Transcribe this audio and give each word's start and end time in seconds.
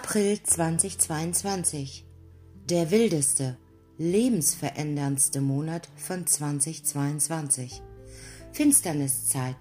April 0.00 0.40
2022. 0.40 2.06
Der 2.66 2.92
wildeste, 2.92 3.56
lebensveränderndste 3.96 5.40
Monat 5.40 5.88
von 5.96 6.24
2022. 6.24 7.82
Finsterniszeit. 8.52 9.56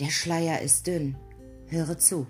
Der 0.00 0.10
Schleier 0.10 0.62
ist 0.62 0.88
dünn. 0.88 1.16
Höre 1.68 1.96
zu. 1.96 2.26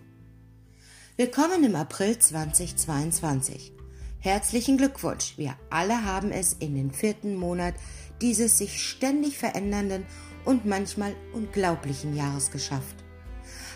Willkommen 1.16 1.64
im 1.64 1.74
April 1.74 2.18
2022. 2.18 3.72
Herzlichen 4.18 4.76
Glückwunsch. 4.76 5.38
Wir 5.38 5.56
alle 5.70 6.04
haben 6.04 6.32
es 6.32 6.52
in 6.52 6.74
den 6.74 6.90
vierten 6.90 7.34
Monat 7.34 7.76
dieses 8.20 8.58
sich 8.58 8.86
ständig 8.86 9.38
verändernden 9.38 10.04
und 10.44 10.66
manchmal 10.66 11.16
unglaublichen 11.32 12.14
Jahres 12.14 12.50
geschafft. 12.50 13.07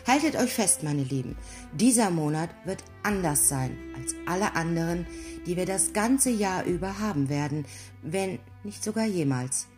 Haltet 0.06 0.34
euch 0.34 0.52
fest, 0.52 0.82
meine 0.82 1.04
Lieben, 1.04 1.36
dieser 1.72 2.10
Monat 2.10 2.50
wird 2.64 2.82
anders 3.04 3.48
sein 3.48 3.76
als 3.96 4.14
alle 4.26 4.56
anderen, 4.56 5.06
die 5.46 5.56
wir 5.56 5.64
das 5.64 5.92
ganze 5.92 6.30
Jahr 6.30 6.64
über 6.64 6.98
haben 6.98 7.28
werden, 7.28 7.66
wenn 8.02 8.40
nicht 8.64 8.82
sogar 8.82 9.06
jemals. 9.06 9.68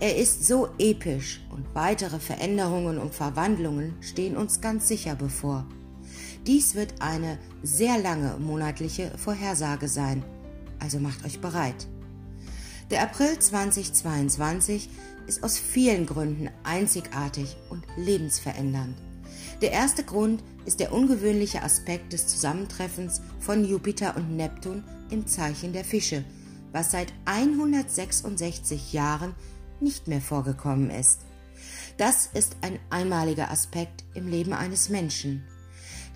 Er 0.00 0.16
ist 0.16 0.44
so 0.46 0.68
episch 0.78 1.40
und 1.50 1.72
weitere 1.72 2.18
Veränderungen 2.18 2.98
und 2.98 3.14
Verwandlungen 3.14 3.94
stehen 4.00 4.36
uns 4.36 4.60
ganz 4.60 4.88
sicher 4.88 5.14
bevor. 5.14 5.66
Dies 6.46 6.74
wird 6.74 7.00
eine 7.00 7.38
sehr 7.62 7.98
lange 7.98 8.36
monatliche 8.38 9.12
Vorhersage 9.16 9.86
sein, 9.86 10.24
also 10.80 10.98
macht 10.98 11.24
euch 11.24 11.40
bereit. 11.40 11.86
Der 12.90 13.02
April 13.02 13.38
2022 13.38 14.90
ist 15.28 15.42
aus 15.44 15.58
vielen 15.58 16.06
Gründen 16.06 16.50
einzigartig 16.64 17.56
und 17.70 17.84
lebensverändernd. 17.96 18.96
Der 19.62 19.72
erste 19.72 20.04
Grund 20.04 20.42
ist 20.64 20.80
der 20.80 20.92
ungewöhnliche 20.92 21.62
Aspekt 21.62 22.12
des 22.12 22.26
Zusammentreffens 22.26 23.20
von 23.40 23.64
Jupiter 23.64 24.16
und 24.16 24.36
Neptun 24.36 24.84
im 25.10 25.26
Zeichen 25.26 25.72
der 25.72 25.84
Fische, 25.84 26.24
was 26.72 26.90
seit 26.90 27.12
166 27.24 28.92
Jahren 28.92 29.34
nicht 29.80 30.08
mehr 30.08 30.20
vorgekommen 30.20 30.90
ist. 30.90 31.20
Das 31.96 32.28
ist 32.34 32.56
ein 32.62 32.78
einmaliger 32.90 33.50
Aspekt 33.50 34.04
im 34.14 34.28
Leben 34.28 34.52
eines 34.52 34.88
Menschen. 34.88 35.44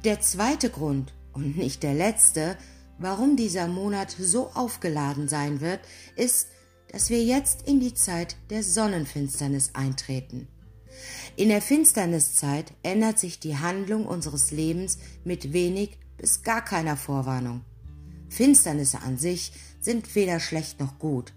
Der 0.05 0.20
zweite 0.20 0.70
Grund 0.70 1.14
und 1.33 1.56
nicht 1.56 1.83
der 1.83 1.94
letzte, 1.94 2.56
warum 2.98 3.36
dieser 3.36 3.69
Monat 3.69 4.11
so 4.19 4.50
aufgeladen 4.55 5.28
sein 5.28 5.61
wird, 5.61 5.81
ist, 6.16 6.48
dass 6.91 7.11
wir 7.11 7.22
jetzt 7.22 7.69
in 7.69 7.81
die 7.81 7.94
Zeit 7.94 8.36
der 8.50 8.62
Sonnenfinsternis 8.62 9.70
eintreten. 9.75 10.48
In 11.39 11.50
der 11.50 11.62
Finsterniszeit 11.62 12.72
ändert 12.83 13.20
sich 13.20 13.39
die 13.39 13.56
Handlung 13.56 14.06
unseres 14.06 14.50
Lebens 14.50 14.98
mit 15.22 15.53
wenig 15.53 15.97
bis 16.17 16.42
gar 16.42 16.64
keiner 16.64 16.97
Vorwarnung. 16.97 17.61
Finsternisse 18.28 19.03
an 19.03 19.19
sich 19.19 19.53
sind 19.78 20.16
weder 20.16 20.41
schlecht 20.41 20.81
noch 20.81 20.98
gut. 20.98 21.33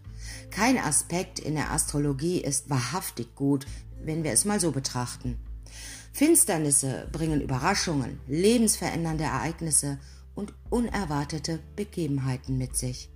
Kein 0.49 0.79
Aspekt 0.79 1.38
in 1.38 1.53
der 1.53 1.69
Astrologie 1.69 2.41
ist 2.41 2.67
wahrhaftig 2.67 3.35
gut, 3.35 3.67
wenn 4.03 4.23
wir 4.23 4.31
es 4.31 4.44
mal 4.44 4.59
so 4.59 4.72
betrachten. 4.72 5.38
Finsternisse 6.13 7.07
bringen 7.11 7.39
Überraschungen, 7.39 8.19
lebensverändernde 8.25 9.25
Ereignisse 9.25 9.99
und 10.33 10.55
unerwartete 10.72 11.59
Begebenheiten 11.75 12.57
mit 12.57 12.75
sich. 12.75 13.11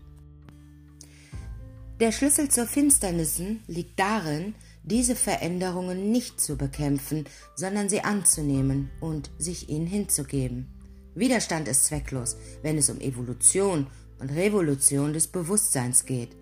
Der 2.00 2.12
Schlüssel 2.12 2.50
zur 2.50 2.68
Finsternissen 2.68 3.64
liegt 3.66 4.00
darin, 4.00 4.54
diese 4.86 5.16
Veränderungen 5.16 6.12
nicht 6.12 6.40
zu 6.40 6.58
bekämpfen, 6.58 7.26
sondern 7.56 7.90
sie 7.90 8.02
anzunehmen 8.02 8.92
und 9.02 9.32
sich 9.38 9.70
ihnen 9.70 9.88
hinzugeben. 9.88 10.68
Widerstand 11.16 11.68
ist 11.68 11.86
zwecklos, 11.86 12.38
wenn 12.62 12.78
es 12.78 12.90
um 12.90 13.00
Evolution 13.00 13.88
und 14.20 14.30
Revolution 14.30 15.14
des 15.14 15.28
Bewusstseins 15.28 16.06
geht. 16.06 16.36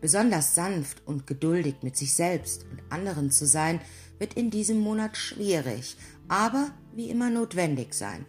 Besonders 0.00 0.54
sanft 0.54 1.06
und 1.06 1.26
geduldig 1.26 1.76
mit 1.82 1.96
sich 1.96 2.14
selbst 2.14 2.66
und 2.70 2.82
anderen 2.90 3.30
zu 3.30 3.46
sein, 3.46 3.80
wird 4.18 4.34
in 4.34 4.50
diesem 4.50 4.78
Monat 4.78 5.16
schwierig, 5.16 5.96
aber 6.28 6.70
wie 6.94 7.10
immer 7.10 7.30
notwendig 7.30 7.94
sein. 7.94 8.26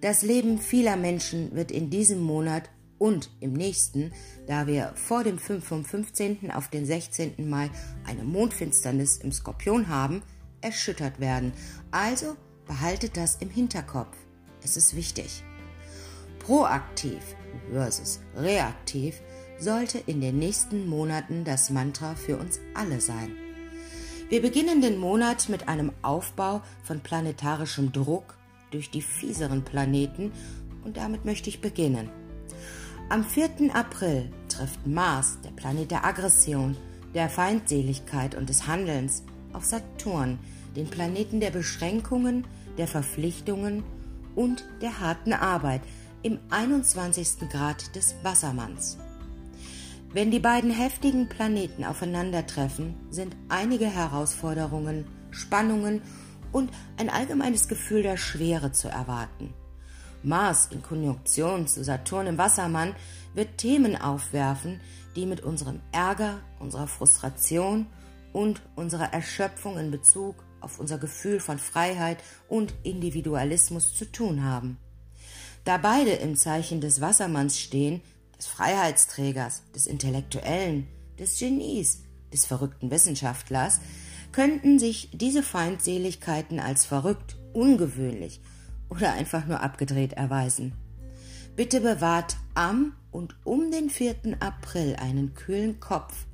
Das 0.00 0.22
Leben 0.22 0.58
vieler 0.58 0.96
Menschen 0.96 1.54
wird 1.54 1.70
in 1.70 1.90
diesem 1.90 2.20
Monat 2.20 2.68
und 2.98 3.30
im 3.40 3.52
nächsten, 3.52 4.12
da 4.46 4.66
wir 4.66 4.92
vor 4.94 5.24
dem 5.24 5.38
5 5.38 5.64
vom 5.64 5.84
15. 5.84 6.50
auf 6.50 6.68
den 6.68 6.86
16. 6.86 7.48
Mai 7.48 7.70
eine 8.04 8.24
Mondfinsternis 8.24 9.18
im 9.18 9.32
Skorpion 9.32 9.88
haben, 9.88 10.22
erschüttert 10.60 11.20
werden. 11.20 11.52
Also 11.90 12.36
behaltet 12.66 13.16
das 13.16 13.36
im 13.36 13.50
Hinterkopf. 13.50 14.16
Es 14.62 14.76
ist 14.76 14.96
wichtig. 14.96 15.42
Proaktiv 16.38 17.22
versus 17.72 18.20
reaktiv 18.36 19.20
sollte 19.58 19.98
in 20.06 20.20
den 20.20 20.38
nächsten 20.38 20.88
Monaten 20.88 21.44
das 21.44 21.70
Mantra 21.70 22.14
für 22.14 22.36
uns 22.36 22.60
alle 22.74 23.00
sein. 23.00 23.32
Wir 24.28 24.42
beginnen 24.42 24.80
den 24.80 24.98
Monat 24.98 25.48
mit 25.48 25.68
einem 25.68 25.92
Aufbau 26.02 26.62
von 26.82 27.00
planetarischem 27.00 27.92
Druck 27.92 28.36
durch 28.70 28.90
die 28.90 29.02
fieseren 29.02 29.64
Planeten 29.64 30.32
und 30.84 30.96
damit 30.96 31.24
möchte 31.24 31.48
ich 31.48 31.60
beginnen. 31.60 32.10
Am 33.10 33.22
4. 33.22 33.74
April 33.74 34.30
trifft 34.48 34.86
Mars, 34.86 35.38
der 35.44 35.50
Planet 35.50 35.90
der 35.90 36.06
Aggression, 36.06 36.74
der 37.12 37.28
Feindseligkeit 37.28 38.34
und 38.34 38.48
des 38.48 38.66
Handelns, 38.66 39.22
auf 39.52 39.64
Saturn, 39.64 40.38
den 40.74 40.88
Planeten 40.88 41.38
der 41.38 41.50
Beschränkungen, 41.50 42.46
der 42.78 42.88
Verpflichtungen 42.88 43.84
und 44.34 44.64
der 44.80 45.00
harten 45.00 45.34
Arbeit 45.34 45.82
im 46.22 46.38
21. 46.48 47.50
Grad 47.50 47.94
des 47.94 48.14
Wassermanns. 48.22 48.96
Wenn 50.14 50.30
die 50.30 50.40
beiden 50.40 50.70
heftigen 50.70 51.28
Planeten 51.28 51.84
aufeinandertreffen, 51.84 52.94
sind 53.10 53.36
einige 53.50 53.86
Herausforderungen, 53.86 55.04
Spannungen 55.30 56.00
und 56.52 56.70
ein 56.96 57.10
allgemeines 57.10 57.68
Gefühl 57.68 58.02
der 58.02 58.16
Schwere 58.16 58.72
zu 58.72 58.88
erwarten. 58.88 59.52
Mars 60.24 60.68
in 60.70 60.82
Konjunktion 60.82 61.66
zu 61.66 61.84
Saturn 61.84 62.26
im 62.26 62.38
Wassermann 62.38 62.94
wird 63.34 63.58
Themen 63.58 64.00
aufwerfen, 64.00 64.80
die 65.16 65.26
mit 65.26 65.42
unserem 65.42 65.80
Ärger, 65.92 66.40
unserer 66.58 66.86
Frustration 66.86 67.86
und 68.32 68.62
unserer 68.74 69.12
Erschöpfung 69.12 69.78
in 69.78 69.90
Bezug 69.90 70.36
auf 70.60 70.80
unser 70.80 70.98
Gefühl 70.98 71.40
von 71.40 71.58
Freiheit 71.58 72.18
und 72.48 72.74
Individualismus 72.82 73.94
zu 73.94 74.10
tun 74.10 74.42
haben. 74.44 74.78
Da 75.64 75.76
beide 75.78 76.12
im 76.12 76.36
Zeichen 76.36 76.80
des 76.80 77.00
Wassermanns 77.00 77.58
stehen, 77.58 78.02
des 78.38 78.46
Freiheitsträgers, 78.46 79.62
des 79.74 79.86
Intellektuellen, 79.86 80.86
des 81.18 81.38
Genies, 81.38 82.02
des 82.32 82.44
verrückten 82.44 82.90
Wissenschaftlers, 82.90 83.80
könnten 84.32 84.78
sich 84.78 85.10
diese 85.12 85.42
Feindseligkeiten 85.42 86.58
als 86.58 86.84
verrückt, 86.84 87.36
ungewöhnlich 87.52 88.40
oder 88.94 89.12
einfach 89.12 89.46
nur 89.46 89.60
abgedreht 89.60 90.12
erweisen. 90.14 90.72
Bitte 91.56 91.80
bewahrt 91.80 92.36
am 92.54 92.94
und 93.10 93.36
um 93.44 93.70
den 93.70 93.90
4. 93.90 94.16
April 94.40 94.96
einen 94.96 95.34
kühlen 95.34 95.80
Kopf. 95.80 96.26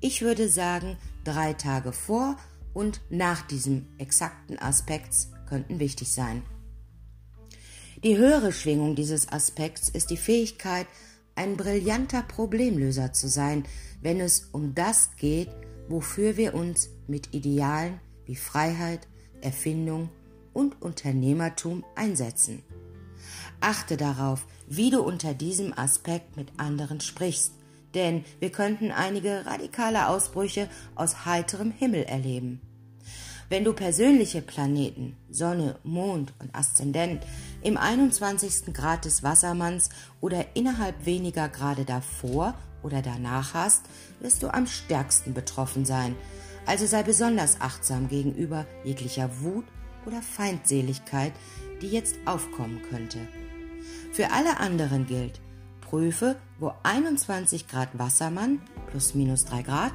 Ich 0.00 0.22
würde 0.22 0.48
sagen, 0.48 0.96
drei 1.24 1.52
Tage 1.52 1.92
vor 1.92 2.36
und 2.72 3.00
nach 3.10 3.42
diesem 3.46 3.86
exakten 3.98 4.58
Aspekts 4.58 5.30
könnten 5.48 5.78
wichtig 5.80 6.12
sein. 6.12 6.42
Die 8.02 8.16
höhere 8.16 8.52
Schwingung 8.52 8.96
dieses 8.96 9.28
Aspekts 9.30 9.88
ist 9.88 10.10
die 10.10 10.16
Fähigkeit, 10.16 10.86
ein 11.36 11.56
brillanter 11.56 12.22
Problemlöser 12.22 13.12
zu 13.12 13.28
sein, 13.28 13.64
wenn 14.02 14.20
es 14.20 14.48
um 14.52 14.74
das 14.74 15.16
geht, 15.16 15.48
wofür 15.88 16.36
wir 16.36 16.54
uns 16.54 16.90
mit 17.06 17.34
Idealen 17.34 18.00
wie 18.26 18.36
Freiheit, 18.36 19.06
Erfindung 19.40 20.10
und 20.54 20.80
Unternehmertum 20.80 21.84
einsetzen. 21.94 22.62
Achte 23.60 23.96
darauf, 23.96 24.46
wie 24.66 24.90
du 24.90 25.02
unter 25.02 25.34
diesem 25.34 25.76
Aspekt 25.76 26.36
mit 26.36 26.48
anderen 26.56 27.00
sprichst, 27.00 27.52
denn 27.94 28.24
wir 28.40 28.50
könnten 28.50 28.90
einige 28.90 29.46
radikale 29.46 30.08
Ausbrüche 30.08 30.68
aus 30.94 31.26
heiterem 31.26 31.70
Himmel 31.70 32.04
erleben. 32.04 32.60
Wenn 33.50 33.64
du 33.64 33.72
persönliche 33.72 34.40
Planeten, 34.40 35.16
Sonne, 35.30 35.76
Mond 35.84 36.32
und 36.40 36.54
Aszendent 36.54 37.22
im 37.62 37.76
21. 37.76 38.72
Grad 38.72 39.04
des 39.04 39.22
Wassermanns 39.22 39.90
oder 40.20 40.44
innerhalb 40.54 41.04
weniger 41.04 41.48
Grade 41.48 41.84
davor 41.84 42.54
oder 42.82 43.02
danach 43.02 43.54
hast, 43.54 43.82
wirst 44.20 44.42
du 44.42 44.48
am 44.48 44.66
stärksten 44.66 45.34
betroffen 45.34 45.84
sein. 45.84 46.16
Also 46.66 46.86
sei 46.86 47.02
besonders 47.02 47.60
achtsam 47.60 48.08
gegenüber 48.08 48.66
jeglicher 48.82 49.30
Wut 49.40 49.64
oder 50.06 50.22
Feindseligkeit, 50.22 51.32
die 51.80 51.88
jetzt 51.88 52.16
aufkommen 52.24 52.80
könnte. 52.90 53.18
Für 54.12 54.30
alle 54.32 54.58
anderen 54.58 55.06
gilt, 55.06 55.40
prüfe, 55.80 56.36
wo 56.58 56.72
21 56.82 57.68
Grad 57.68 57.98
Wassermann 57.98 58.60
plus 58.90 59.14
minus 59.14 59.44
3 59.44 59.62
Grad 59.62 59.92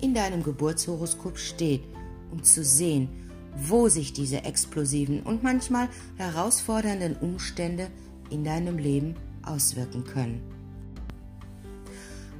in 0.00 0.14
deinem 0.14 0.42
Geburtshoroskop 0.42 1.38
steht, 1.38 1.82
um 2.30 2.42
zu 2.42 2.64
sehen, 2.64 3.08
wo 3.56 3.88
sich 3.88 4.12
diese 4.12 4.44
explosiven 4.44 5.22
und 5.22 5.42
manchmal 5.42 5.88
herausfordernden 6.16 7.16
Umstände 7.16 7.88
in 8.30 8.44
deinem 8.44 8.78
Leben 8.78 9.14
auswirken 9.42 10.04
können. 10.04 10.40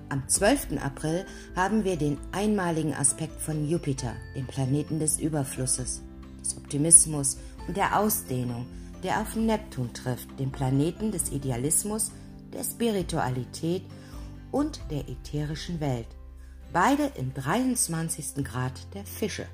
Am 0.08 0.28
12. 0.28 0.78
April 0.82 1.24
haben 1.54 1.84
wir 1.84 1.96
den 1.96 2.18
einmaligen 2.32 2.94
Aspekt 2.94 3.40
von 3.40 3.68
Jupiter, 3.68 4.14
dem 4.34 4.46
Planeten 4.46 4.98
des 4.98 5.20
Überflusses, 5.20 6.02
des 6.42 6.56
Optimismus 6.56 7.38
und 7.66 7.76
der 7.76 7.98
Ausdehnung, 7.98 8.66
der 9.02 9.20
auf 9.20 9.34
Neptun 9.36 9.92
trifft, 9.92 10.38
dem 10.38 10.52
Planeten 10.52 11.10
des 11.10 11.30
Idealismus, 11.30 12.12
der 12.52 12.64
Spiritualität 12.64 13.82
und 14.50 14.80
der 14.90 15.08
ätherischen 15.08 15.80
Welt. 15.80 16.08
Beide 16.72 17.10
im 17.16 17.34
23. 17.34 18.44
Grad 18.44 18.94
der 18.94 19.04
Fische. 19.04 19.46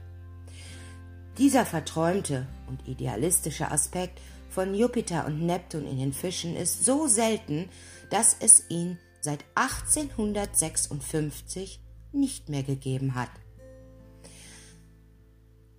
Dieser 1.38 1.64
verträumte 1.66 2.46
und 2.68 2.86
idealistische 2.88 3.70
Aspekt 3.70 4.20
von 4.48 4.74
Jupiter 4.74 5.26
und 5.26 5.44
Neptun 5.44 5.86
in 5.86 5.98
den 5.98 6.14
Fischen 6.14 6.56
ist 6.56 6.84
so 6.84 7.06
selten, 7.06 7.68
dass 8.10 8.36
es 8.40 8.64
ihn 8.70 8.98
seit 9.20 9.44
1856 9.54 11.80
nicht 12.12 12.48
mehr 12.48 12.62
gegeben 12.62 13.14
hat. 13.14 13.28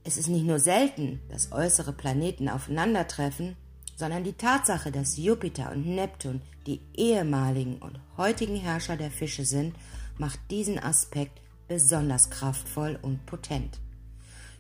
Es 0.08 0.16
ist 0.16 0.30
nicht 0.30 0.46
nur 0.46 0.60
selten, 0.60 1.20
dass 1.28 1.52
äußere 1.52 1.92
Planeten 1.92 2.48
aufeinandertreffen, 2.48 3.58
sondern 3.98 4.24
die 4.24 4.38
Tatsache, 4.38 4.90
dass 4.90 5.18
Jupiter 5.18 5.70
und 5.74 5.86
Neptun 5.86 6.42
die 6.66 6.80
ehemaligen 6.96 7.80
und 7.80 8.00
heutigen 8.16 8.56
Herrscher 8.56 8.96
der 8.96 9.12
Fische 9.12 9.44
sind, 9.44 9.76
macht 10.18 10.40
diesen 10.50 10.80
Aspekt 10.80 11.42
besonders 11.68 12.30
kraftvoll 12.30 12.98
und 13.02 13.26
potent. 13.26 13.82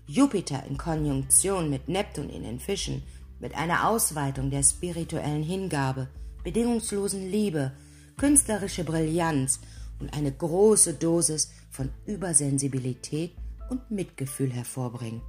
Jupiter 0.05 0.65
in 0.65 0.77
Konjunktion 0.77 1.69
mit 1.69 1.87
Neptun 1.87 2.29
in 2.29 2.43
den 2.43 2.59
Fischen, 2.59 3.03
mit 3.39 3.55
einer 3.55 3.87
Ausweitung 3.87 4.51
der 4.51 4.63
spirituellen 4.63 5.43
Hingabe, 5.43 6.09
bedingungslosen 6.43 7.31
Liebe, 7.31 7.71
künstlerische 8.17 8.83
Brillanz 8.83 9.61
und 10.01 10.13
eine 10.13 10.33
große 10.33 10.95
Dosis 10.95 11.53
von 11.71 11.89
Übersensibilität 12.05 13.31
und 13.69 13.91
Mitgefühl 13.91 14.51
hervorbringen. 14.51 15.21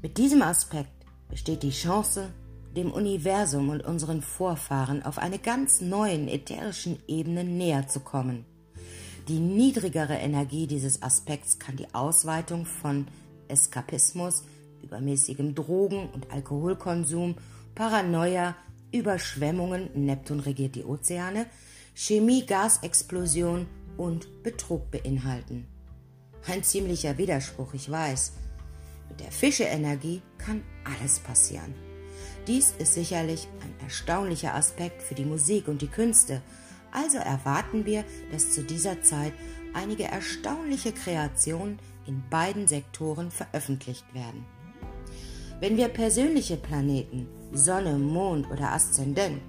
Mit 0.00 0.18
diesem 0.18 0.42
Aspekt 0.42 1.06
besteht 1.28 1.62
die 1.62 1.70
Chance, 1.70 2.32
dem 2.76 2.92
Universum 2.92 3.70
und 3.70 3.84
unseren 3.84 4.22
Vorfahren 4.22 5.02
auf 5.02 5.18
eine 5.18 5.38
ganz 5.38 5.80
neuen 5.80 6.28
ätherischen 6.28 6.98
Ebene 7.08 7.42
näher 7.42 7.88
zu 7.88 8.00
kommen. 8.00 8.44
Die 9.26 9.40
niedrigere 9.40 10.14
Energie 10.14 10.66
dieses 10.66 11.02
Aspekts 11.02 11.58
kann 11.58 11.76
die 11.76 11.92
Ausweitung 11.94 12.64
von 12.64 13.06
Eskapismus, 13.48 14.44
übermäßigem 14.82 15.54
Drogen- 15.54 16.08
und 16.10 16.30
Alkoholkonsum, 16.30 17.34
Paranoia, 17.74 18.56
Überschwemmungen, 18.92 19.90
Neptun 19.94 20.40
regiert 20.40 20.76
die 20.76 20.84
Ozeane, 20.84 21.46
Chemie, 21.94 22.46
Gasexplosion 22.46 23.66
und 23.96 24.42
Betrug 24.42 24.90
beinhalten. 24.90 25.66
Ein 26.46 26.62
ziemlicher 26.62 27.18
Widerspruch, 27.18 27.74
ich 27.74 27.90
weiß. 27.90 28.32
Mit 29.08 29.20
der 29.20 29.32
Fische-Energie 29.32 30.22
kann 30.38 30.62
alles 30.84 31.18
passieren. 31.18 31.74
Dies 32.46 32.72
ist 32.78 32.94
sicherlich 32.94 33.48
ein 33.60 33.74
erstaunlicher 33.84 34.54
Aspekt 34.54 35.02
für 35.02 35.14
die 35.14 35.24
Musik 35.24 35.68
und 35.68 35.82
die 35.82 35.88
Künste, 35.88 36.40
also 36.90 37.18
erwarten 37.18 37.84
wir, 37.84 38.04
dass 38.32 38.52
zu 38.52 38.62
dieser 38.62 39.02
Zeit 39.02 39.32
einige 39.74 40.04
erstaunliche 40.04 40.92
Kreationen 40.92 41.78
in 42.06 42.22
beiden 42.30 42.66
Sektoren 42.66 43.30
veröffentlicht 43.30 44.06
werden. 44.14 44.46
Wenn 45.60 45.76
wir 45.76 45.88
persönliche 45.88 46.56
Planeten 46.56 47.28
Sonne, 47.52 47.98
Mond 47.98 48.50
oder 48.50 48.72
Aszendent 48.72 49.40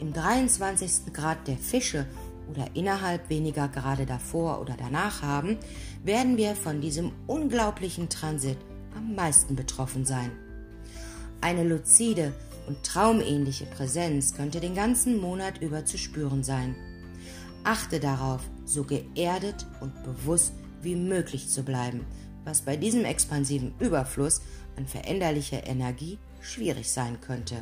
im 0.00 0.12
23. 0.12 1.12
Grad 1.12 1.46
der 1.46 1.56
Fische 1.56 2.06
oder 2.50 2.66
innerhalb 2.74 3.28
weniger 3.28 3.68
Grade 3.68 4.06
davor 4.06 4.60
oder 4.60 4.74
danach 4.78 5.22
haben, 5.22 5.58
werden 6.04 6.36
wir 6.36 6.54
von 6.54 6.80
diesem 6.80 7.12
unglaublichen 7.26 8.08
Transit 8.08 8.58
am 8.96 9.14
meisten 9.14 9.56
betroffen 9.56 10.04
sein. 10.04 10.30
Eine 11.40 11.64
luzide 11.64 12.32
und 12.66 12.82
traumähnliche 12.84 13.66
Präsenz 13.66 14.34
könnte 14.34 14.60
den 14.60 14.74
ganzen 14.74 15.20
Monat 15.20 15.62
über 15.62 15.84
zu 15.84 15.98
spüren 15.98 16.42
sein. 16.42 16.74
Achte 17.64 18.00
darauf, 18.00 18.42
so 18.64 18.84
geerdet 18.84 19.66
und 19.80 20.02
bewusst 20.04 20.52
wie 20.82 20.96
möglich 20.96 21.48
zu 21.48 21.62
bleiben, 21.62 22.06
was 22.44 22.62
bei 22.62 22.76
diesem 22.76 23.04
expansiven 23.04 23.74
Überfluss 23.78 24.40
an 24.76 24.86
veränderlicher 24.86 25.66
Energie 25.66 26.18
schwierig 26.40 26.90
sein 26.90 27.20
könnte. 27.20 27.56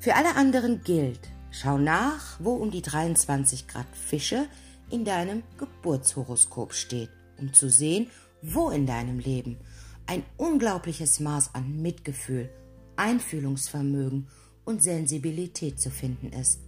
Für 0.00 0.14
alle 0.14 0.34
anderen 0.36 0.82
gilt, 0.82 1.31
schau 1.52 1.78
nach, 1.78 2.40
wo 2.40 2.54
um 2.54 2.72
die 2.72 2.82
23 2.82 3.68
Grad 3.68 3.86
Fische 3.94 4.48
in 4.90 5.04
deinem 5.04 5.44
Geburtshoroskop 5.58 6.74
steht, 6.74 7.10
um 7.38 7.52
zu 7.52 7.70
sehen, 7.70 8.08
wo 8.42 8.70
in 8.70 8.86
deinem 8.86 9.20
Leben 9.20 9.58
ein 10.06 10.24
unglaubliches 10.36 11.20
Maß 11.20 11.54
an 11.54 11.80
Mitgefühl, 11.80 12.50
Einfühlungsvermögen 12.96 14.26
und 14.64 14.82
Sensibilität 14.82 15.80
zu 15.80 15.90
finden 15.90 16.32
ist. 16.32 16.60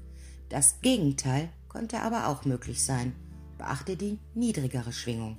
Das 0.48 0.80
Gegenteil 0.80 1.48
konnte 1.68 2.00
aber 2.00 2.28
auch 2.28 2.44
möglich 2.44 2.84
sein. 2.84 3.14
Beachte 3.58 3.96
die 3.96 4.18
niedrigere 4.34 4.92
Schwingung. 4.92 5.38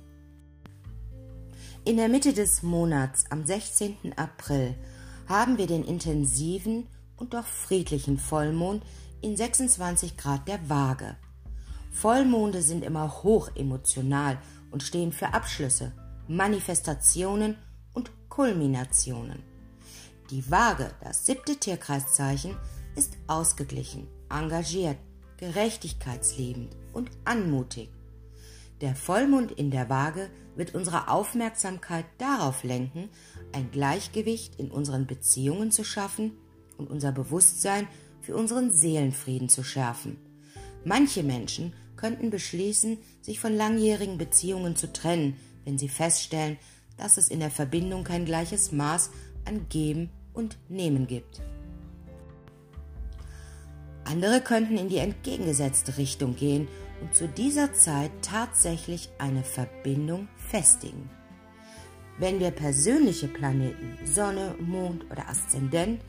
In 1.84 1.96
der 1.96 2.08
Mitte 2.08 2.32
des 2.32 2.62
Monats, 2.62 3.24
am 3.30 3.46
16. 3.46 4.12
April, 4.16 4.74
haben 5.28 5.56
wir 5.58 5.66
den 5.66 5.84
intensiven 5.84 6.86
und 7.16 7.34
doch 7.34 7.46
friedlichen 7.46 8.18
Vollmond 8.18 8.82
in 9.26 9.36
26 9.36 10.16
Grad 10.16 10.46
der 10.46 10.70
Waage. 10.70 11.16
Vollmonde 11.90 12.62
sind 12.62 12.84
immer 12.84 13.24
hoch 13.24 13.50
emotional 13.56 14.38
und 14.70 14.84
stehen 14.84 15.10
für 15.10 15.34
Abschlüsse, 15.34 15.92
Manifestationen 16.28 17.56
und 17.92 18.12
Kulminationen. 18.28 19.42
Die 20.30 20.48
Waage, 20.48 20.92
das 21.02 21.26
siebte 21.26 21.56
Tierkreiszeichen, 21.56 22.56
ist 22.94 23.16
ausgeglichen, 23.26 24.06
engagiert, 24.30 24.98
gerechtigkeitsliebend 25.38 26.76
und 26.92 27.10
anmutig. 27.24 27.90
Der 28.80 28.94
Vollmond 28.94 29.50
in 29.50 29.72
der 29.72 29.88
Waage 29.88 30.30
wird 30.54 30.76
unsere 30.76 31.08
Aufmerksamkeit 31.08 32.04
darauf 32.18 32.62
lenken, 32.62 33.08
ein 33.52 33.72
Gleichgewicht 33.72 34.54
in 34.60 34.70
unseren 34.70 35.08
Beziehungen 35.08 35.72
zu 35.72 35.82
schaffen 35.82 36.38
und 36.78 36.88
unser 36.88 37.10
Bewusstsein 37.10 37.88
für 38.26 38.34
unseren 38.34 38.72
Seelenfrieden 38.72 39.48
zu 39.48 39.62
schärfen. 39.62 40.16
Manche 40.84 41.22
Menschen 41.22 41.72
könnten 41.94 42.30
beschließen, 42.30 42.98
sich 43.22 43.38
von 43.38 43.56
langjährigen 43.56 44.18
Beziehungen 44.18 44.74
zu 44.74 44.92
trennen, 44.92 45.36
wenn 45.64 45.78
sie 45.78 45.88
feststellen, 45.88 46.58
dass 46.96 47.18
es 47.18 47.28
in 47.28 47.38
der 47.38 47.52
Verbindung 47.52 48.02
kein 48.02 48.24
gleiches 48.24 48.72
Maß 48.72 49.10
an 49.44 49.68
Geben 49.68 50.10
und 50.34 50.58
Nehmen 50.68 51.06
gibt. 51.06 51.40
Andere 54.02 54.40
könnten 54.40 54.76
in 54.76 54.88
die 54.88 54.98
entgegengesetzte 54.98 55.96
Richtung 55.96 56.34
gehen 56.34 56.66
und 57.00 57.14
zu 57.14 57.28
dieser 57.28 57.74
Zeit 57.74 58.10
tatsächlich 58.22 59.08
eine 59.18 59.44
Verbindung 59.44 60.26
festigen. 60.36 61.08
Wenn 62.18 62.40
wir 62.40 62.50
persönliche 62.50 63.28
Planeten, 63.28 63.96
Sonne, 64.04 64.56
Mond 64.58 65.04
oder 65.12 65.28
Aszendent 65.28 66.00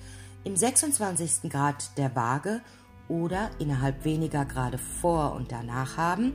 im 0.48 0.56
26. 0.56 1.50
Grad 1.50 1.98
der 1.98 2.16
Waage 2.16 2.62
oder 3.10 3.51
innerhalb 3.60 4.06
weniger 4.06 4.46
Grade 4.46 4.77
vor 4.77 5.34
und 5.34 5.51
danach 5.51 5.98
haben, 5.98 6.32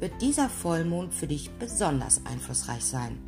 wird 0.00 0.20
dieser 0.20 0.50
Vollmond 0.50 1.14
für 1.14 1.26
dich 1.26 1.50
besonders 1.52 2.20
einflussreich 2.26 2.84
sein. 2.84 3.18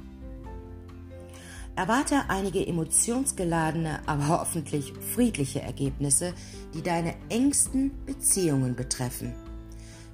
Erwarte 1.75 2.28
einige 2.28 2.66
emotionsgeladene, 2.66 4.00
aber 4.05 4.28
hoffentlich 4.40 4.93
friedliche 5.14 5.62
Ergebnisse, 5.62 6.35
die 6.75 6.83
deine 6.83 7.14
engsten 7.31 7.93
Beziehungen 8.05 8.76
betreffen. 8.76 9.33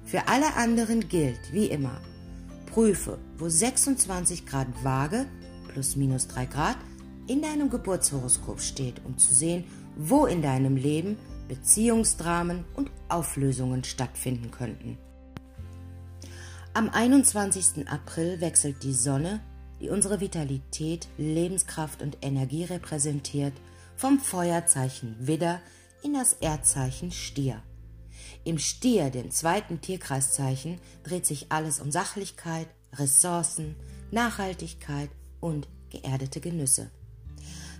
Für 0.05 0.29
alle 0.29 0.55
anderen 0.55 1.09
gilt, 1.09 1.51
wie 1.51 1.65
immer, 1.65 1.99
prüfe, 2.67 3.17
wo 3.37 3.49
26 3.49 4.45
Grad 4.45 4.67
Waage 4.83 5.25
plus 5.67 5.97
minus 5.97 6.29
3 6.29 6.45
Grad 6.45 6.77
in 7.27 7.41
deinem 7.41 7.69
Geburtshoroskop 7.69 8.61
steht, 8.61 9.01
um 9.05 9.17
zu 9.17 9.33
sehen, 9.33 9.65
wo 9.95 10.25
in 10.25 10.41
deinem 10.41 10.75
Leben 10.75 11.17
Beziehungsdramen 11.47 12.65
und 12.75 12.91
Auflösungen 13.09 13.83
stattfinden 13.83 14.51
könnten. 14.51 14.97
Am 16.73 16.89
21. 16.89 17.87
April 17.87 18.41
wechselt 18.41 18.83
die 18.83 18.93
Sonne 18.93 19.41
die 19.83 19.89
unsere 19.89 20.21
Vitalität, 20.21 21.09
Lebenskraft 21.17 22.01
und 22.01 22.17
Energie 22.21 22.63
repräsentiert, 22.63 23.53
vom 23.97 24.17
Feuerzeichen 24.17 25.15
Widder 25.19 25.59
in 26.03 26.13
das 26.13 26.31
Erdzeichen 26.31 27.11
Stier. 27.11 27.61
Im 28.45 28.59
Stier, 28.59 29.09
dem 29.09 29.29
zweiten 29.29 29.81
Tierkreiszeichen, 29.81 30.79
dreht 31.03 31.25
sich 31.25 31.51
alles 31.51 31.81
um 31.81 31.91
Sachlichkeit, 31.91 32.67
Ressourcen, 32.93 33.75
Nachhaltigkeit 34.11 35.09
und 35.41 35.67
geerdete 35.89 36.39
Genüsse. 36.39 36.89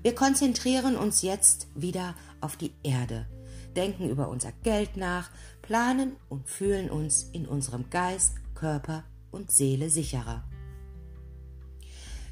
Wir 0.03 0.13
konzentrieren 0.13 0.97
uns 0.97 1.21
jetzt 1.21 1.67
wieder 1.75 2.13
auf 2.41 2.57
die 2.57 2.73
Erde, 2.83 3.25
denken 3.73 4.09
über 4.09 4.27
unser 4.27 4.51
Geld 4.51 4.97
nach, 4.97 5.31
planen 5.61 6.17
und 6.27 6.49
fühlen 6.49 6.89
uns 6.89 7.23
in 7.31 7.47
unserem 7.47 7.89
Geist, 7.89 8.33
Körper 8.53 9.05
und 9.31 9.49
Seele 9.49 9.89
sicherer. 9.89 10.43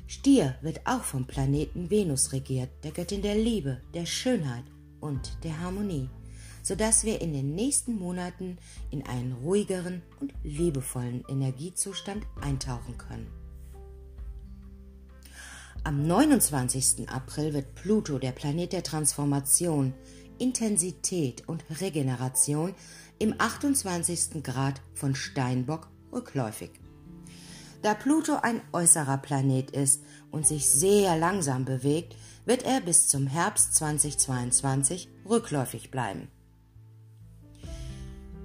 Stier 0.05 0.57
wird 0.61 0.81
auch 0.85 1.03
vom 1.03 1.25
Planeten 1.25 1.89
Venus 1.89 2.33
regiert, 2.33 2.69
der 2.83 2.91
Göttin 2.91 3.21
der 3.21 3.35
Liebe, 3.35 3.79
der 3.93 4.05
Schönheit 4.05 4.65
und 4.99 5.37
der 5.45 5.61
Harmonie, 5.61 6.09
sodass 6.63 7.05
wir 7.05 7.21
in 7.21 7.31
den 7.31 7.55
nächsten 7.55 7.95
Monaten 7.97 8.57
in 8.91 9.05
einen 9.05 9.31
ruhigeren 9.31 10.01
und 10.19 10.33
liebevollen 10.43 11.23
Energiezustand 11.29 12.25
eintauchen 12.41 12.97
können. 12.97 13.40
Am 15.83 16.05
29. 16.05 17.09
April 17.09 17.55
wird 17.55 17.73
Pluto, 17.73 18.19
der 18.19 18.33
Planet 18.33 18.71
der 18.71 18.83
Transformation, 18.83 19.95
Intensität 20.37 21.47
und 21.47 21.63
Regeneration, 21.81 22.75
im 23.17 23.33
28. 23.35 24.43
Grad 24.43 24.79
von 24.93 25.15
Steinbock 25.15 25.89
rückläufig. 26.11 26.69
Da 27.81 27.95
Pluto 27.95 28.35
ein 28.35 28.61
äußerer 28.71 29.17
Planet 29.17 29.71
ist 29.71 30.03
und 30.29 30.45
sich 30.45 30.69
sehr 30.69 31.17
langsam 31.17 31.65
bewegt, 31.65 32.15
wird 32.45 32.61
er 32.61 32.81
bis 32.81 33.07
zum 33.07 33.25
Herbst 33.25 33.73
2022 33.73 35.09
rückläufig 35.27 35.89
bleiben. 35.89 36.27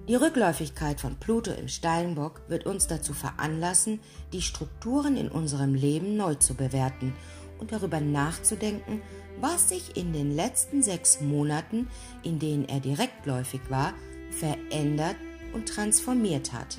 Die 0.09 0.15
Rückläufigkeit 0.15 1.01
von 1.01 1.17
Pluto 1.17 1.51
im 1.51 1.67
Steinbock 1.67 2.43
wird 2.47 2.65
uns 2.65 2.87
dazu 2.87 3.13
veranlassen, 3.13 3.99
die 4.33 4.41
Strukturen 4.41 5.17
in 5.17 5.29
unserem 5.29 5.75
Leben 5.75 6.17
neu 6.17 6.37
zu 6.37 6.55
bewerten 6.55 7.13
und 7.59 7.73
darüber 7.73 7.99
nachzudenken, 7.99 9.03
was 9.41 9.71
sich 9.71 9.97
in 9.97 10.13
den 10.13 10.37
letzten 10.37 10.81
sechs 10.81 11.21
Monaten, 11.21 11.89
in 12.23 12.39
denen 12.39 12.69
er 12.69 12.79
direktläufig 12.79 13.63
war, 13.69 13.95
verändert 14.31 15.17
und 15.53 15.69
transformiert 15.69 16.53
hat. 16.53 16.79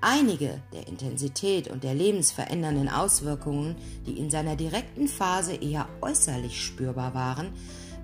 Einige 0.00 0.60
der 0.72 0.88
Intensität 0.88 1.68
und 1.68 1.84
der 1.84 1.94
lebensverändernden 1.94 2.88
Auswirkungen, 2.88 3.76
die 4.04 4.18
in 4.18 4.30
seiner 4.30 4.56
direkten 4.56 5.06
Phase 5.06 5.54
eher 5.54 5.88
äußerlich 6.00 6.60
spürbar 6.60 7.14
waren, 7.14 7.52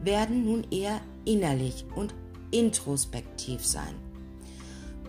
werden 0.01 0.45
nun 0.45 0.65
eher 0.71 1.01
innerlich 1.25 1.85
und 1.97 2.15
introspektiv 2.51 3.65
sein. 3.65 3.95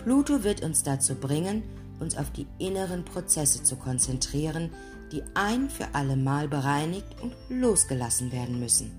Pluto 0.04 0.44
wird 0.44 0.64
uns 0.64 0.84
dazu 0.84 1.16
bringen, 1.16 1.64
uns 2.00 2.18
auf 2.18 2.32
die 2.32 2.48
inneren 2.58 3.06
Prozesse 3.06 3.64
zu 3.64 3.76
konzentrieren, 3.76 4.72
die 5.12 5.24
ein 5.34 5.70
für 5.70 5.94
alle 5.94 6.16
Mal 6.16 6.48
bereinigt 6.48 7.08
und 7.22 7.34
losgelassen 7.50 8.32
werden 8.32 8.60
müssen. 8.60 8.92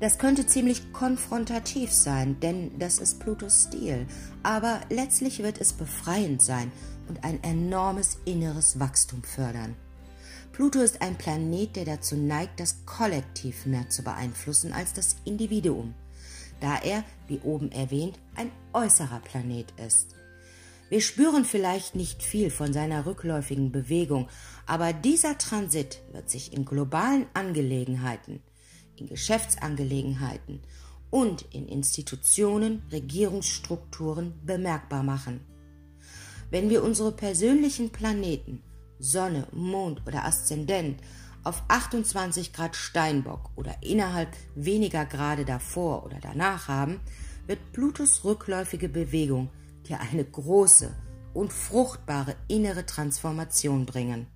Das 0.00 0.18
könnte 0.18 0.46
ziemlich 0.46 0.92
konfrontativ 0.92 1.92
sein, 1.92 2.38
denn 2.40 2.78
das 2.78 2.98
ist 2.98 3.20
Plutos 3.20 3.64
Stil, 3.64 4.06
aber 4.42 4.80
letztlich 4.90 5.42
wird 5.42 5.60
es 5.60 5.72
befreiend 5.72 6.42
sein 6.42 6.72
und 7.08 7.24
ein 7.24 7.42
enormes 7.42 8.18
inneres 8.24 8.80
Wachstum 8.80 9.22
fördern. 9.22 9.76
Pluto 10.52 10.80
ist 10.80 11.02
ein 11.02 11.16
Planet, 11.16 11.74
der 11.76 11.84
dazu 11.84 12.16
neigt, 12.16 12.60
das 12.60 12.84
Kollektiv 12.86 13.66
mehr 13.66 13.88
zu 13.88 14.02
beeinflussen 14.02 14.72
als 14.72 14.92
das 14.92 15.16
Individuum, 15.24 15.94
da 16.64 16.76
er, 16.76 17.04
wie 17.28 17.40
oben 17.40 17.70
erwähnt, 17.70 18.18
ein 18.34 18.50
äußerer 18.72 19.20
Planet 19.20 19.72
ist. 19.86 20.14
Wir 20.88 21.00
spüren 21.00 21.44
vielleicht 21.44 21.94
nicht 21.94 22.22
viel 22.22 22.50
von 22.50 22.72
seiner 22.72 23.06
rückläufigen 23.06 23.70
Bewegung, 23.70 24.28
aber 24.66 24.92
dieser 24.92 25.38
Transit 25.38 26.02
wird 26.12 26.30
sich 26.30 26.52
in 26.52 26.64
globalen 26.64 27.26
Angelegenheiten– 27.34 28.42
in 28.96 29.08
Geschäftsangelegenheiten 29.08 30.60
und 31.10 31.42
in 31.52 31.68
Institutionen, 31.68 32.82
Regierungsstrukturen 32.90 34.34
bemerkbar 34.44 35.02
machen. 35.02 35.40
Wenn 36.50 36.70
wir 36.70 36.82
unsere 36.82 37.12
persönlichen 37.12 37.90
Planeten 37.90 38.62
Sonne, 38.98 39.46
Mond 39.52 40.02
oder 40.06 40.24
Aszendent 40.24 41.00
auf 41.44 41.62
28 41.68 42.52
Grad 42.52 42.74
Steinbock 42.74 43.50
oder 43.54 43.76
innerhalb 43.82 44.30
weniger 44.54 45.04
Grade 45.04 45.44
davor 45.44 46.04
oder 46.04 46.18
danach 46.20 46.68
haben, 46.68 47.00
wird 47.46 47.72
Plutos 47.72 48.24
rückläufige 48.24 48.88
Bewegung 48.88 49.50
dir 49.86 50.00
eine 50.00 50.24
große 50.24 50.94
und 51.34 51.52
fruchtbare 51.52 52.36
innere 52.48 52.86
Transformation 52.86 53.86
bringen. 53.86 54.26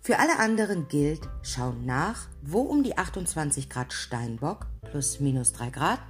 Für 0.00 0.18
alle 0.18 0.38
anderen 0.38 0.88
gilt, 0.88 1.22
schau 1.42 1.72
nach, 1.72 2.28
wo 2.42 2.60
um 2.60 2.82
die 2.82 2.96
28 2.98 3.70
Grad 3.70 3.92
Steinbock 3.92 4.66
plus 4.82 5.20
minus 5.20 5.52
3 5.52 5.70
Grad 5.70 6.00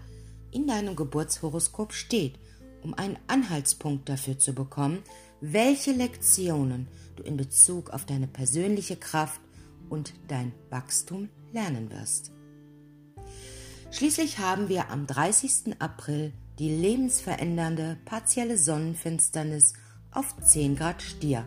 in 0.51 0.67
deinem 0.67 0.97
Geburtshoroskop 0.97 1.93
steht, 1.93 2.39
um 2.83 2.95
einen 2.95 3.19
Anhaltspunkt 3.29 4.09
dafür 4.09 4.39
zu 4.39 4.53
bekommen, 4.53 5.03
welche 5.41 5.93
Lektionen 5.93 6.89
du 7.17 7.23
in 7.23 7.37
Bezug 7.37 7.91
auf 7.91 8.05
deine 8.05 8.27
persönliche 8.27 8.97
Kraft 8.97 9.41
und 9.89 10.15
dein 10.29 10.53
Wachstum 10.71 11.29
lernen 11.53 11.91
wirst. 11.91 12.33
Schließlich 13.91 14.39
haben 14.39 14.69
wir 14.69 14.91
am 14.91 15.07
30. 15.07 15.81
April 15.81 16.33
die 16.59 16.75
lebensverändernde 16.75 17.99
partielle 18.05 18.59
Sonnenfinsternis 18.59 19.75
auf 20.11 20.37
10 20.41 20.77
Grad 20.77 21.03
Stier 21.03 21.47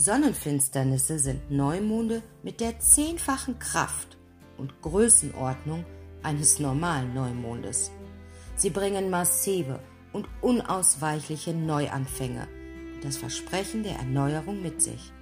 Sonnenfinsternisse 0.00 1.18
sind 1.18 1.50
Neumonde 1.50 2.22
mit 2.42 2.60
der 2.60 2.78
zehnfachen 2.80 3.58
Kraft 3.58 4.16
und 4.56 4.80
Größenordnung 4.80 5.84
eines 6.22 6.58
normalen 6.58 7.12
Neumondes. 7.12 7.90
Sie 8.56 8.70
bringen 8.70 9.10
massive 9.10 9.78
und 10.14 10.26
unausweichliche 10.40 11.52
Neuanfänge 11.52 12.48
das 13.02 13.16
Versprechen 13.16 13.82
der 13.82 13.96
Erneuerung 13.96 14.62
mit 14.62 14.82
sich. 14.82 15.12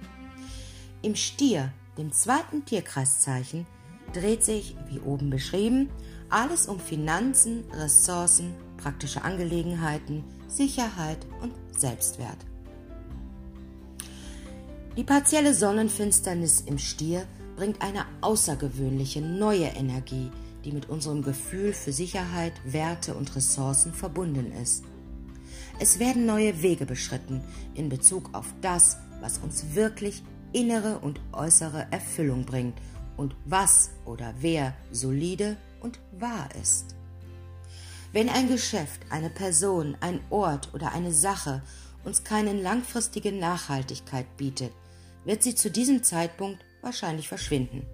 Im 1.01 1.15
Stier, 1.15 1.71
dem 1.97 2.11
zweiten 2.11 2.65
Tierkreiszeichen, 2.65 3.65
dreht 4.13 4.43
sich, 4.43 4.75
wie 4.89 4.99
oben 4.99 5.29
beschrieben, 5.29 5.89
alles 6.29 6.67
um 6.67 6.79
Finanzen, 6.79 7.63
Ressourcen, 7.71 8.53
praktische 8.77 9.23
Angelegenheiten, 9.23 10.23
Sicherheit 10.47 11.25
und 11.41 11.53
Selbstwert. 11.77 12.37
Die 14.97 15.03
partielle 15.03 15.53
Sonnenfinsternis 15.53 16.61
im 16.61 16.77
Stier 16.77 17.25
bringt 17.55 17.81
eine 17.81 18.05
außergewöhnliche 18.21 19.21
neue 19.21 19.67
Energie, 19.67 20.31
die 20.65 20.71
mit 20.71 20.89
unserem 20.89 21.21
Gefühl 21.21 21.73
für 21.73 21.93
Sicherheit, 21.93 22.53
Werte 22.65 23.13
und 23.13 23.35
Ressourcen 23.35 23.93
verbunden 23.93 24.51
ist. 24.61 24.83
Es 25.81 25.97
werden 25.97 26.25
neue 26.25 26.61
Wege 26.61 26.85
beschritten 26.85 27.41
in 27.73 27.87
Bezug 27.87 28.29
auf 28.33 28.53
das, 28.61 28.97
was 29.21 29.37
uns 29.37 29.75
wirklich 29.75 30.21
innere 30.51 30.99
und 30.99 31.21
äußere 31.31 31.87
Erfüllung 31.89 32.43
bringt 32.43 32.77
und 33.15 33.33
was 33.45 33.91
oder 34.03 34.33
wer 34.39 34.73
solide 34.91 35.55
und 35.79 35.99
wahr 36.19 36.49
ist. 36.61 36.95
Wenn 38.11 38.27
ein 38.27 38.49
Geschäft, 38.49 38.99
eine 39.09 39.29
Person, 39.29 39.95
ein 40.01 40.19
Ort 40.29 40.73
oder 40.73 40.91
eine 40.91 41.13
Sache 41.13 41.61
uns 42.03 42.25
keine 42.25 42.53
langfristige 42.53 43.31
Nachhaltigkeit 43.31 44.35
bietet, 44.35 44.73
wird 45.23 45.43
sie 45.43 45.55
zu 45.55 45.71
diesem 45.71 46.03
Zeitpunkt 46.03 46.59
wahrscheinlich 46.81 47.29
verschwinden. 47.29 47.85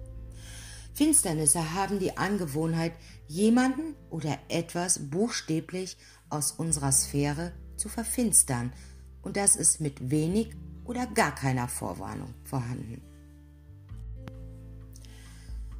Finsternisse 0.94 1.74
haben 1.74 2.00
die 2.00 2.16
Angewohnheit, 2.16 2.94
jemanden 3.28 3.94
oder 4.10 4.38
etwas 4.48 5.10
buchstäblich 5.10 5.96
aus 6.30 6.52
unserer 6.52 6.90
Sphäre 6.90 7.52
zu 7.76 7.88
verfinstern, 7.88 8.72
und 9.22 9.36
das 9.36 9.56
ist 9.56 9.80
mit 9.80 10.10
wenig 10.10 10.54
oder 10.84 11.06
gar 11.06 11.34
keiner 11.34 11.68
Vorwarnung 11.68 12.32
vorhanden. 12.44 13.02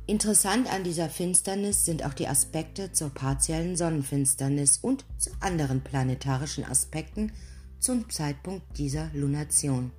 Interessant 0.08 0.72
an 0.72 0.84
dieser 0.84 1.08
Finsternis 1.08 1.84
sind 1.84 2.04
auch 2.04 2.14
die 2.14 2.28
Aspekte 2.28 2.92
zur 2.92 3.10
partiellen 3.10 3.76
Sonnenfinsternis 3.76 4.78
und 4.78 5.04
zu 5.18 5.30
anderen 5.40 5.82
planetarischen 5.82 6.64
Aspekten 6.64 7.32
zum 7.80 8.08
Zeitpunkt 8.08 8.78
dieser 8.78 9.10
Lunation. 9.14 9.90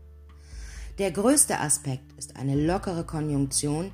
Der 0.97 1.11
größte 1.11 1.59
Aspekt 1.59 2.13
ist 2.17 2.37
eine 2.37 2.55
lockere 2.55 3.05
Konjunktion 3.05 3.91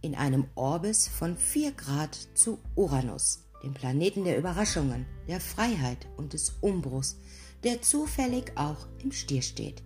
in 0.00 0.14
einem 0.14 0.46
Orbis 0.54 1.08
von 1.08 1.36
4 1.36 1.72
Grad 1.72 2.16
zu 2.34 2.58
Uranus, 2.74 3.47
dem 3.62 3.74
Planeten 3.74 4.24
der 4.24 4.38
Überraschungen, 4.38 5.06
der 5.26 5.40
Freiheit 5.40 6.06
und 6.16 6.32
des 6.32 6.54
Umbruchs, 6.60 7.16
der 7.64 7.82
zufällig 7.82 8.52
auch 8.56 8.86
im 9.02 9.12
Stier 9.12 9.42
steht. 9.42 9.82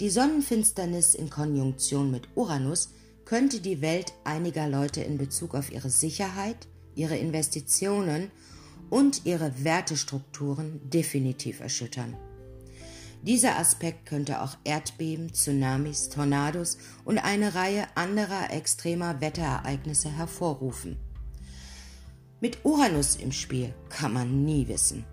Die 0.00 0.10
Sonnenfinsternis 0.10 1.14
in 1.14 1.30
Konjunktion 1.30 2.10
mit 2.10 2.28
Uranus 2.34 2.90
könnte 3.24 3.60
die 3.60 3.80
Welt 3.80 4.12
einiger 4.24 4.68
Leute 4.68 5.02
in 5.02 5.18
Bezug 5.18 5.54
auf 5.54 5.72
ihre 5.72 5.90
Sicherheit, 5.90 6.68
ihre 6.94 7.16
Investitionen 7.16 8.30
und 8.90 9.26
ihre 9.26 9.64
Wertestrukturen 9.64 10.80
definitiv 10.88 11.60
erschüttern. 11.60 12.16
Dieser 13.22 13.58
Aspekt 13.58 14.06
könnte 14.06 14.40
auch 14.42 14.56
Erdbeben, 14.64 15.32
Tsunamis, 15.32 16.08
Tornados 16.08 16.78
und 17.04 17.18
eine 17.18 17.54
Reihe 17.54 17.86
anderer 17.96 18.52
extremer 18.52 19.20
Wetterereignisse 19.20 20.10
hervorrufen. 20.10 20.96
Mit 22.40 22.64
Uranus 22.64 23.16
im 23.16 23.32
Spiel 23.32 23.74
kann 23.88 24.12
man 24.12 24.44
nie 24.44 24.68
wissen. 24.68 25.04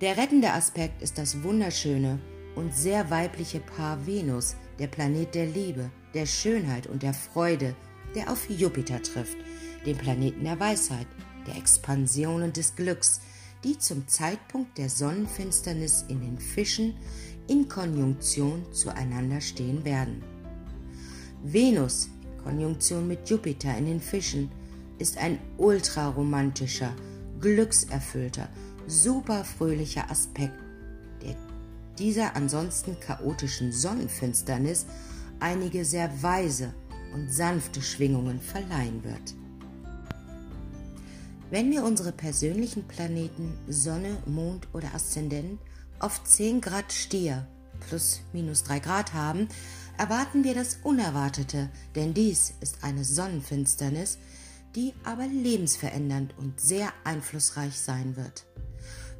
Der 0.00 0.16
rettende 0.16 0.50
Aspekt 0.52 1.02
ist 1.02 1.18
das 1.18 1.42
wunderschöne 1.42 2.18
und 2.56 2.74
sehr 2.74 3.10
weibliche 3.10 3.60
Paar 3.60 4.06
Venus, 4.06 4.56
der 4.78 4.86
Planet 4.86 5.34
der 5.34 5.44
Liebe, 5.44 5.90
der 6.14 6.24
Schönheit 6.24 6.86
und 6.86 7.02
der 7.02 7.12
Freude, 7.12 7.76
der 8.14 8.30
auf 8.30 8.48
Jupiter 8.48 9.02
trifft, 9.02 9.36
den 9.84 9.98
Planeten 9.98 10.44
der 10.44 10.58
Weisheit, 10.58 11.06
der 11.46 11.56
Expansion 11.56 12.42
und 12.42 12.56
des 12.56 12.74
Glücks, 12.74 13.20
die 13.62 13.76
zum 13.76 14.08
Zeitpunkt 14.08 14.78
der 14.78 14.88
Sonnenfinsternis 14.88 16.06
in 16.08 16.22
den 16.22 16.38
Fischen 16.38 16.96
in 17.46 17.68
Konjunktion 17.68 18.64
zueinander 18.72 19.42
stehen 19.42 19.84
werden. 19.84 20.24
Venus 21.42 22.08
in 22.22 22.42
Konjunktion 22.42 23.06
mit 23.06 23.28
Jupiter 23.28 23.76
in 23.76 23.84
den 23.84 24.00
Fischen 24.00 24.50
ist 24.98 25.18
ein 25.18 25.38
ultraromantischer, 25.58 26.94
glückserfüllter, 27.40 28.48
superfröhlicher 28.86 30.10
Aspekt, 30.10 30.54
der 31.22 31.36
dieser 31.98 32.36
ansonsten 32.36 32.98
chaotischen 33.00 33.72
Sonnenfinsternis 33.72 34.86
einige 35.40 35.84
sehr 35.84 36.10
weise 36.22 36.72
und 37.14 37.32
sanfte 37.32 37.82
Schwingungen 37.82 38.40
verleihen 38.40 39.02
wird. 39.04 39.34
Wenn 41.50 41.70
wir 41.70 41.84
unsere 41.84 42.10
persönlichen 42.10 42.84
Planeten 42.88 43.56
Sonne, 43.68 44.16
Mond 44.26 44.66
oder 44.72 44.92
Aszendent 44.94 45.60
auf 46.00 46.24
10 46.24 46.60
Grad 46.60 46.92
Stier 46.92 47.46
plus 47.88 48.22
minus 48.32 48.64
3 48.64 48.80
Grad 48.80 49.14
haben, 49.14 49.48
erwarten 49.96 50.42
wir 50.42 50.54
das 50.54 50.78
Unerwartete, 50.82 51.68
denn 51.94 52.14
dies 52.14 52.54
ist 52.60 52.82
eine 52.82 53.04
Sonnenfinsternis, 53.04 54.18
die 54.74 54.94
aber 55.04 55.26
lebensverändernd 55.26 56.34
und 56.38 56.60
sehr 56.60 56.92
einflussreich 57.04 57.78
sein 57.78 58.16
wird. 58.16 58.44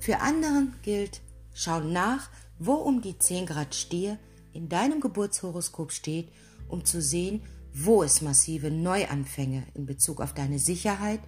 Für 0.01 0.21
anderen 0.21 0.75
gilt, 0.83 1.21
schau 1.53 1.81
nach, 1.81 2.31
wo 2.59 2.75
um 2.75 3.03
die 3.03 3.19
10 3.19 3.47
Grad 3.47 3.75
Stier 3.75 4.19
in 4.53 4.69
deinem 4.69 5.01
Geburtshoroskop 5.01 5.93
steht, 5.93 6.31
um 6.69 6.85
zu 6.85 7.01
sehen, 7.01 7.43
wo 7.73 8.03
es 8.03 8.23
massive 8.23 8.71
Neuanfänge 8.71 9.65
in 9.75 9.87
Bezug 9.87 10.21
auf 10.21 10.33
deine 10.33 10.59
Sicherheit 10.59 11.21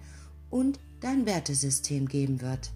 und 0.49 0.79
dein 1.01 1.25
Wertesystem 1.25 2.07
geben 2.07 2.41
wird. 2.41 2.71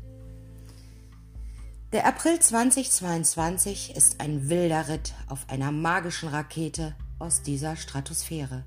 Der 1.93 2.05
April 2.05 2.39
2022 2.39 3.95
ist 3.95 4.21
ein 4.21 4.49
wilder 4.49 4.87
Ritt 4.87 5.13
auf 5.27 5.49
einer 5.49 5.71
magischen 5.71 6.29
Rakete 6.29 6.95
aus 7.19 7.41
dieser 7.41 7.75
Stratosphäre. 7.75 8.65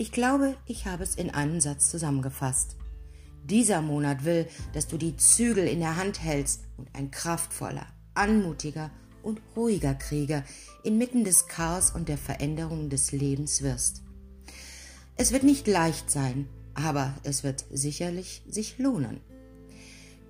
Ich 0.00 0.12
glaube, 0.12 0.56
ich 0.64 0.86
habe 0.86 1.02
es 1.02 1.14
in 1.14 1.28
einem 1.28 1.60
Satz 1.60 1.90
zusammengefasst. 1.90 2.76
Dieser 3.44 3.82
Monat 3.82 4.24
will, 4.24 4.46
dass 4.72 4.88
du 4.88 4.96
die 4.96 5.14
Zügel 5.18 5.66
in 5.66 5.80
der 5.80 5.96
Hand 5.96 6.22
hältst 6.22 6.62
und 6.78 6.88
ein 6.94 7.10
kraftvoller, 7.10 7.86
anmutiger 8.14 8.90
und 9.22 9.42
ruhiger 9.54 9.92
Krieger 9.94 10.42
inmitten 10.84 11.22
des 11.22 11.48
Chaos 11.48 11.90
und 11.90 12.08
der 12.08 12.16
Veränderung 12.16 12.88
des 12.88 13.12
Lebens 13.12 13.60
wirst. 13.60 14.00
Es 15.18 15.32
wird 15.32 15.42
nicht 15.42 15.66
leicht 15.66 16.10
sein, 16.10 16.48
aber 16.72 17.12
es 17.22 17.44
wird 17.44 17.66
sicherlich 17.70 18.42
sich 18.48 18.78
lohnen. 18.78 19.20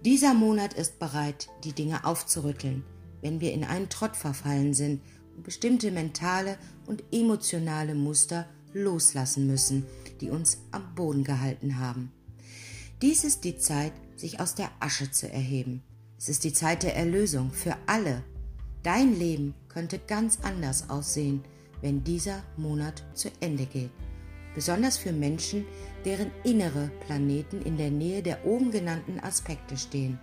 Dieser 0.05 0.35
Monat 0.35 0.75
ist 0.75 0.99
bereit, 0.99 1.49
die 1.62 1.75
Dinge 1.75 2.05
aufzurütteln, 2.05 2.83
wenn 3.21 3.41
wir 3.41 3.53
in 3.53 3.62
einen 3.62 3.89
Trott 3.89 4.17
verfallen 4.17 4.75
sind 4.75 5.00
und 5.37 5.45
bestimmte 5.45 5.93
mentale 5.93 6.59
und 6.87 7.05
emotionale 7.12 7.95
Muster 7.95 8.49
loslassen 8.72 9.46
müssen, 9.46 9.87
die 10.20 10.30
uns 10.30 10.59
am 10.70 10.94
Boden 10.94 11.24
gehalten 11.24 11.78
haben. 11.78 12.12
Dies 13.02 13.24
ist 13.24 13.44
die 13.44 13.56
Zeit, 13.56 13.92
sich 14.16 14.40
aus 14.40 14.54
der 14.54 14.70
Asche 14.80 15.11
zu 15.11 15.30
erheben. 15.30 15.83
Es 16.18 16.28
ist 16.28 16.44
die 16.44 16.52
Zeit 16.52 16.83
der 16.83 16.96
Erlösung 16.96 17.50
für 17.52 17.76
alle. 17.87 18.22
Dein 18.83 19.18
Leben 19.18 19.54
könnte 19.68 19.98
ganz 19.98 20.38
anders 20.42 20.90
aussehen, 20.90 21.42
wenn 21.80 22.04
dieser 22.04 22.42
Monat 22.56 23.02
zu 23.14 23.30
Ende 23.40 23.66
geht 23.66 23.90
besonders 24.54 24.98
für 24.98 25.12
Menschen, 25.12 25.64
deren 26.04 26.30
innere 26.44 26.90
Planeten 27.06 27.62
in 27.62 27.76
der 27.76 27.90
Nähe 27.90 28.22
der 28.22 28.44
oben 28.44 28.70
genannten 28.70 29.20
Aspekte 29.20 29.76
stehen. 29.76 30.18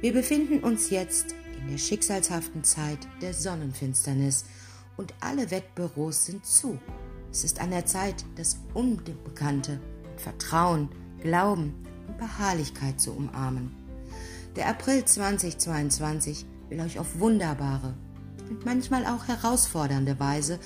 Wir 0.00 0.12
befinden 0.12 0.60
uns 0.60 0.90
jetzt 0.90 1.34
in 1.58 1.68
der 1.70 1.78
schicksalshaften 1.78 2.64
Zeit 2.64 2.98
der 3.22 3.32
Sonnenfinsternis 3.32 4.44
und 4.96 5.14
alle 5.20 5.50
Wettbüros 5.50 6.26
sind 6.26 6.44
zu. 6.44 6.78
Es 7.36 7.44
ist 7.44 7.60
an 7.60 7.70
der 7.70 7.84
Zeit, 7.84 8.24
das 8.36 8.56
Unbekannte 8.72 9.72
mit 10.10 10.22
Vertrauen, 10.22 10.88
Glauben 11.20 11.74
und 12.08 12.16
Beharrlichkeit 12.16 12.98
zu 12.98 13.12
umarmen. 13.12 13.76
Der 14.56 14.70
April 14.70 15.04
2022 15.04 16.46
will 16.70 16.80
euch 16.80 16.98
auf 16.98 17.18
wunderbare 17.20 17.92
und 18.48 18.64
manchmal 18.64 19.04
auch 19.04 19.28
herausfordernde 19.28 20.18
Weise 20.18 20.58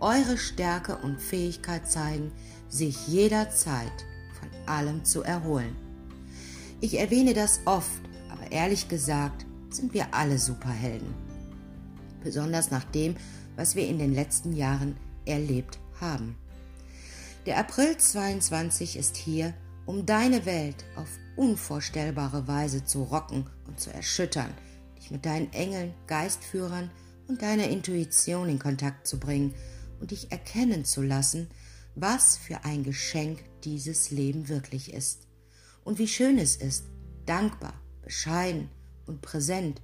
eure 0.00 0.36
Stärke 0.36 0.98
und 0.98 1.18
Fähigkeit 1.18 1.90
zeigen, 1.90 2.30
sich 2.68 3.08
jederzeit 3.08 4.04
von 4.38 4.50
allem 4.66 5.06
zu 5.06 5.22
erholen. 5.22 5.74
Ich 6.82 6.98
erwähne 7.00 7.32
das 7.32 7.60
oft, 7.64 8.02
aber 8.30 8.52
ehrlich 8.52 8.90
gesagt 8.90 9.46
sind 9.70 9.94
wir 9.94 10.08
alle 10.12 10.38
Superhelden. 10.38 11.08
Besonders 12.22 12.70
nach 12.70 12.84
dem, 12.84 13.16
was 13.56 13.76
wir 13.76 13.86
in 13.86 13.98
den 13.98 14.12
letzten 14.12 14.54
Jahren 14.54 14.98
erlebt 15.24 15.78
haben. 16.00 16.36
Der 17.46 17.58
April 17.58 17.96
22 17.96 18.96
ist 18.96 19.16
hier, 19.16 19.54
um 19.86 20.04
deine 20.04 20.44
Welt 20.44 20.84
auf 20.96 21.08
unvorstellbare 21.36 22.46
Weise 22.46 22.84
zu 22.84 23.04
rocken 23.04 23.48
und 23.66 23.80
zu 23.80 23.90
erschüttern, 23.90 24.52
dich 24.98 25.10
mit 25.10 25.24
deinen 25.24 25.52
Engeln, 25.52 25.94
Geistführern 26.06 26.90
und 27.26 27.42
deiner 27.42 27.68
Intuition 27.68 28.48
in 28.48 28.58
Kontakt 28.58 29.06
zu 29.06 29.18
bringen 29.18 29.54
und 30.00 30.10
dich 30.10 30.30
erkennen 30.30 30.84
zu 30.84 31.02
lassen, 31.02 31.48
was 31.94 32.36
für 32.36 32.64
ein 32.64 32.84
Geschenk 32.84 33.42
dieses 33.64 34.10
Leben 34.10 34.48
wirklich 34.48 34.92
ist 34.92 35.26
und 35.84 35.98
wie 35.98 36.08
schön 36.08 36.38
es 36.38 36.56
ist, 36.56 36.84
dankbar, 37.24 37.74
bescheiden 38.02 38.68
und 39.06 39.22
präsent 39.22 39.80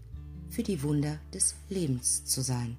für 0.51 0.63
die 0.63 0.83
Wunder 0.83 1.19
des 1.33 1.55
Lebens 1.69 2.25
zu 2.25 2.43
sein. 2.43 2.77